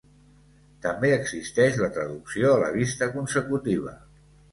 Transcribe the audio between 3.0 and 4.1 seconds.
consecutiva.